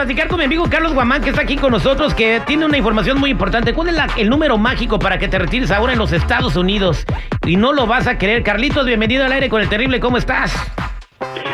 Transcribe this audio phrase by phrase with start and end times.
[0.00, 3.20] Platicar con mi amigo Carlos Guamán, que está aquí con nosotros, que tiene una información
[3.20, 3.74] muy importante.
[3.74, 7.04] ¿Cuál es el número mágico para que te retires ahora en los Estados Unidos?
[7.46, 8.42] Y no lo vas a creer.
[8.42, 10.52] Carlitos, bienvenido al aire con el terrible, ¿cómo estás?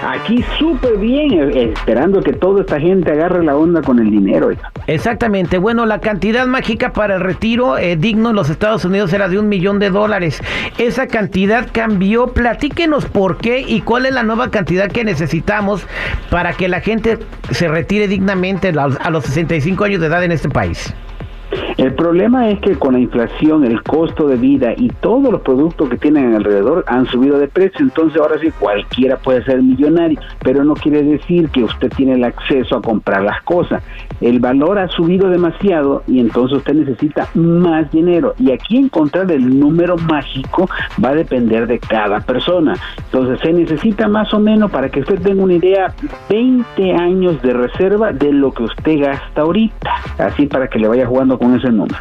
[0.07, 4.51] Aquí súper bien, eh, esperando que toda esta gente agarre la onda con el dinero.
[4.87, 5.59] Exactamente.
[5.59, 9.37] Bueno, la cantidad mágica para el retiro eh, digno en los Estados Unidos era de
[9.37, 10.41] un millón de dólares.
[10.79, 12.29] Esa cantidad cambió.
[12.29, 15.85] Platíquenos por qué y cuál es la nueva cantidad que necesitamos
[16.31, 17.19] para que la gente
[17.51, 20.95] se retire dignamente a los 65 años de edad en este país.
[21.77, 25.91] El problema es que con la inflación, el costo de vida y todos los productos
[25.91, 30.65] que tienen alrededor han subido de precio, entonces ahora sí cualquiera puede ser millonario, pero
[30.65, 33.83] no quiere decir que usted tiene el acceso a comprar las cosas.
[34.23, 39.61] El valor ha subido demasiado y entonces usted necesita más dinero y aquí encontrar el
[39.61, 40.71] número mágico
[41.05, 42.73] va a depender de cada persona.
[43.05, 45.95] Entonces se necesita más o menos para que usted tenga una idea
[46.31, 51.07] 20 años de reserva de lo que usted gasta ahorita, así para que le vaya
[51.07, 51.99] jugando con ese número.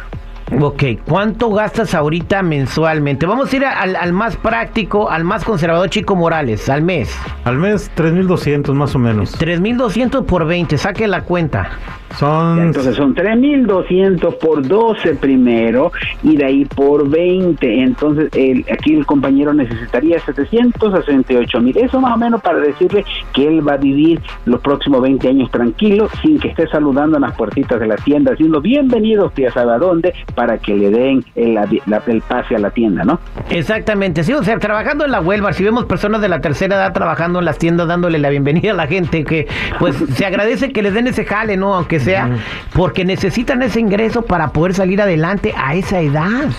[0.60, 3.26] Ok, ¿cuánto gastas ahorita mensualmente?
[3.26, 7.12] Vamos a ir al, al más práctico, al más conservador, Chico Morales, al mes.
[7.44, 9.36] Al mes, 3.200 más o menos.
[9.40, 11.70] 3.200 por 20, saque la cuenta.
[12.18, 12.60] Son...
[12.60, 17.82] Entonces son 3.200 por 12 primero y de ahí por 20.
[17.82, 21.76] Entonces el, aquí el compañero necesitaría 768 mil.
[21.76, 25.50] Eso más o menos para decirle que él va a vivir los próximos 20 años
[25.50, 29.72] tranquilo sin que esté saludando en las puertitas de la tienda, diciendo bienvenidos, ya sabe
[29.72, 33.18] a dónde, para que le den el, la- el pase a la tienda, ¿no?
[33.50, 36.92] Exactamente, sí, o sea, trabajando en la Huelva, si vemos personas de la tercera edad
[36.92, 39.46] trabajando en las tiendas dándole la bienvenida a la gente, que
[39.78, 41.74] pues se agradece que les den ese jale, ¿no?
[41.74, 42.36] Aunque sea,
[42.74, 46.50] porque necesitan ese ingreso para poder salir adelante a esa edad.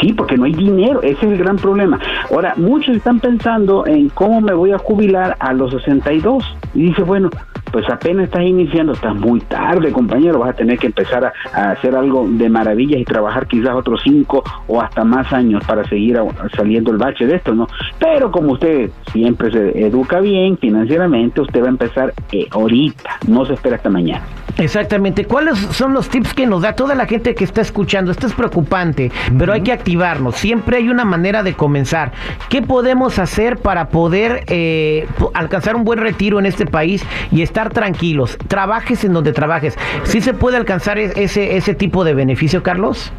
[0.00, 2.00] Sí, porque no hay dinero, ese es el gran problema.
[2.30, 6.56] Ahora, muchos están pensando en cómo me voy a jubilar a los 62.
[6.74, 7.30] Y dice, bueno,
[7.70, 11.70] pues apenas estás iniciando, estás muy tarde, compañero, vas a tener que empezar a, a
[11.72, 16.18] hacer algo de maravillas y trabajar quizás otros cinco o hasta más años para seguir
[16.18, 16.24] a-
[16.56, 17.66] saliendo el bache de esto, ¿no?
[17.98, 23.44] Pero como usted siempre se educa bien financieramente, usted va a empezar eh, ahorita, no
[23.44, 24.22] se espera hasta mañana.
[24.58, 25.26] Exactamente.
[25.26, 28.10] ¿Cuáles son los tips que nos da toda la gente que está escuchando?
[28.10, 30.36] Esto es preocupante, pero hay que activarnos.
[30.36, 32.12] Siempre hay una manera de comenzar.
[32.48, 37.55] ¿Qué podemos hacer para poder eh, alcanzar un buen retiro en este país y estar
[37.64, 38.36] tranquilos?
[38.48, 39.76] Trabajes en donde trabajes.
[40.04, 43.12] ¿Sí se puede alcanzar e- ese, ese tipo de beneficio, Carlos?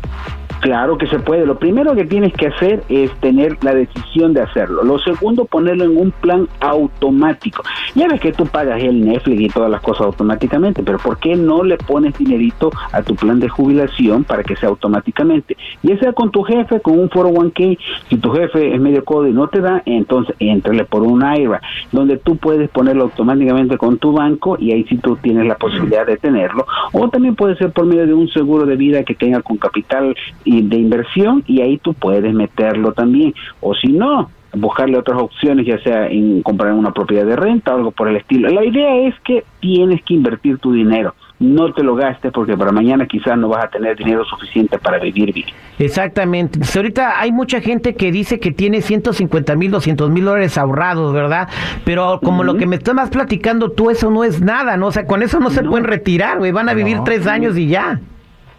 [0.60, 1.46] Claro que se puede.
[1.46, 4.84] Lo primero que tienes que hacer es tener la decisión de hacerlo.
[4.84, 7.64] Lo segundo, ponerlo en un plan automático.
[7.96, 11.36] Ya ves que tú pagas el Netflix y todas las cosas automáticamente, pero ¿por qué
[11.36, 15.58] no le pones dinerito a tu plan de jubilación para que sea automáticamente?
[15.84, 17.78] Ya sea con tu jefe, con un 401k,
[18.10, 21.62] si tu jefe es medio codo y no te da, entonces éntrale por un IRA,
[21.92, 26.06] donde tú puedes ponerlo automáticamente con tu banco y ahí sí tú tienes la posibilidad
[26.06, 26.66] de tenerlo.
[26.92, 30.16] O también puede ser por medio de un seguro de vida que tenga con capital
[30.48, 33.34] de inversión y ahí tú puedes meterlo también.
[33.60, 37.78] O si no, buscarle otras opciones, ya sea en comprar una propiedad de renta o
[37.78, 38.50] algo por el estilo.
[38.50, 41.14] La idea es que tienes que invertir tu dinero.
[41.40, 44.98] No te lo gastes porque para mañana quizás no vas a tener dinero suficiente para
[44.98, 45.48] vivir bien.
[45.78, 46.56] Exactamente.
[46.56, 51.14] Entonces, ahorita hay mucha gente que dice que tiene 150 mil, 200 mil dólares ahorrados,
[51.14, 51.48] ¿verdad?
[51.86, 54.88] Pero como lo que me estás platicando tú, eso no es nada, ¿no?
[54.88, 56.52] O sea, con eso no se pueden retirar, güey.
[56.52, 58.00] Van a vivir tres años y ya.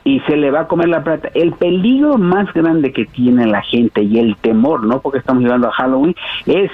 [0.09, 1.29] Y se le va a comer la plata.
[1.35, 5.69] El peligro más grande que tiene la gente y el temor, no porque estamos llegando
[5.69, 6.15] a Halloween,
[6.47, 6.71] es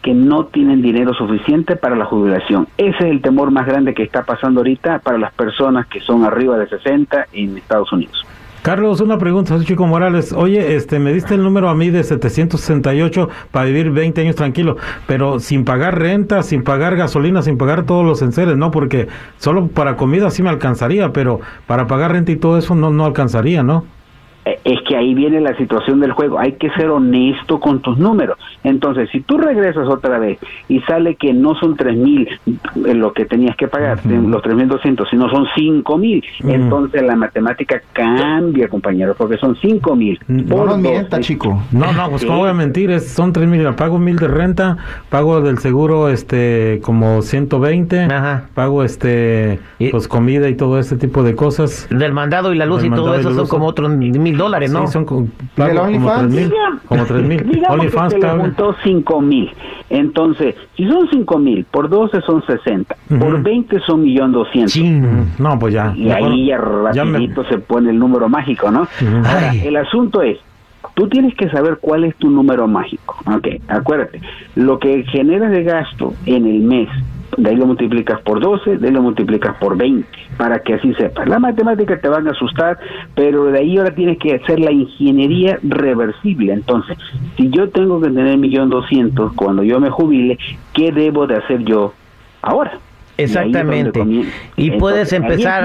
[0.00, 2.68] que no tienen dinero suficiente para la jubilación.
[2.76, 6.22] Ese es el temor más grande que está pasando ahorita para las personas que son
[6.22, 8.24] arriba de 60 en Estados Unidos.
[8.68, 10.34] Carlos, una pregunta, soy Chico Morales.
[10.34, 14.76] Oye, este, me diste el número a mí de 768 para vivir 20 años tranquilo,
[15.06, 18.70] pero sin pagar renta, sin pagar gasolina, sin pagar todos los enseres, ¿no?
[18.70, 22.90] Porque solo para comida sí me alcanzaría, pero para pagar renta y todo eso no,
[22.90, 23.86] no alcanzaría, ¿no?
[24.48, 26.38] Eh, Es que ahí viene la situación del juego.
[26.38, 28.38] Hay que ser honesto con tus números.
[28.64, 33.12] Entonces, si tú regresas otra vez y sale que no son tres mil eh, lo
[33.12, 37.16] que tenías que pagar, eh, los tres mil doscientos, sino son cinco mil, entonces la
[37.16, 40.18] matemática cambia, compañero, porque son cinco mil.
[40.28, 41.20] No por nos mienta, 12.
[41.22, 41.62] chico.
[41.72, 44.76] No, no, pues cómo voy a mentir, es, son tres mil, pago mil de renta,
[45.10, 48.44] pago del seguro este como 120, Ajá.
[48.54, 51.86] pago este Y- pues comida y todo ese tipo de cosas.
[51.90, 54.86] Del mandado y la luz Del y todo eso son como otros mil dólares, ¿no?
[54.86, 56.34] Sí, son como, ¿Y el pago como OnlyFans?
[56.34, 56.52] tres mil,
[56.86, 57.46] como tres mil.
[57.50, 59.50] Digamos OnlyFans se le juntó cinco mil.
[59.90, 63.42] Entonces, si son cinco mil, por 12 son 60, por Ujú.
[63.42, 64.72] 20 son millón doscientos.
[64.72, 65.26] Chin.
[65.38, 65.92] No, pues ya.
[65.96, 66.58] Y ahí ya
[66.92, 68.86] ya me- rapidito se pone el número mágico, ¿no?
[69.26, 70.38] Ahora, el asunto es,
[70.94, 73.16] tú tienes que saber cuál es tu número mágico.
[73.26, 74.20] Ok, acuérdate,
[74.56, 76.88] lo que generas de gasto en el mes,
[77.38, 80.06] de ahí lo multiplicas por 12, de ahí lo multiplicas por 20,
[80.36, 81.28] para que así sepas.
[81.28, 82.78] Las matemáticas te van a asustar,
[83.14, 86.52] pero de ahí ahora tienes que hacer la ingeniería reversible.
[86.52, 86.98] Entonces,
[87.36, 90.38] si yo tengo que tener millón doscientos cuando yo me jubile,
[90.74, 91.94] ¿qué debo de hacer yo
[92.42, 92.72] ahora?
[93.18, 94.00] Exactamente.
[94.56, 95.12] Y puedes Entonces,
[95.44, 95.64] empezar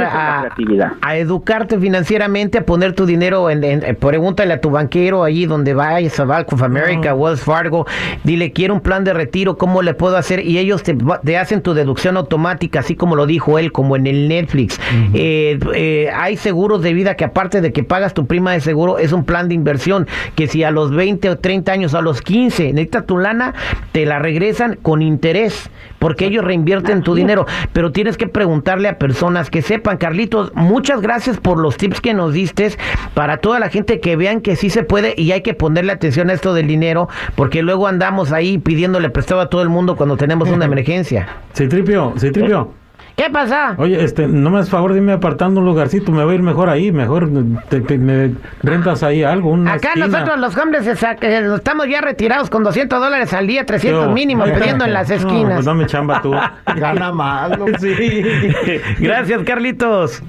[1.01, 5.45] a, educarte financieramente, a poner tu dinero en, en- eh, pregúntale a tu banquero allí
[5.45, 7.85] donde vayas, a Bank of America, Wells Fargo,
[8.23, 10.45] dile, quiero un plan de retiro, ¿cómo le puedo hacer?
[10.45, 14.27] Y ellos te hacen tu deducción automática, así como lo dijo él, como en el
[14.27, 14.79] Netflix.
[15.13, 18.97] Eh, eh, hay seguros de vida que aparte de que pagas tu prima de seguro,
[18.97, 22.21] es un plan de inversión, que si a los 20 o 30 años, a los
[22.21, 23.53] 15, necesitas tu lana,
[23.91, 25.69] te la regresan con interés,
[26.03, 29.95] porque ellos reinvierten tu dinero, pero tienes que preguntarle a personas que sepan.
[29.95, 32.71] Carlitos, muchas gracias por los tips que nos diste
[33.13, 36.29] para toda la gente que vean que sí se puede y hay que ponerle atención
[36.29, 40.17] a esto del dinero, porque luego andamos ahí pidiéndole prestado a todo el mundo cuando
[40.17, 41.25] tenemos una emergencia.
[41.53, 42.82] Citripio, Citripio.
[43.15, 43.75] ¿Qué pasa?
[43.77, 46.67] Oye, este, no me haces favor, dime apartando un lugarcito, me va a ir mejor
[46.69, 47.29] ahí, mejor
[47.69, 48.31] te- te- me
[48.63, 50.07] rentas ahí algo, una Acá esquina.
[50.07, 54.85] nosotros los hombres estamos ya retirados con 200 dólares al día, 300 Yo- mínimo, pidiendo
[54.85, 55.53] en las No, esquinas.
[55.53, 56.31] pues dame chamba tú.
[56.75, 57.51] Gana más.
[57.79, 58.23] sí.
[58.99, 60.23] Gracias, Carlitos.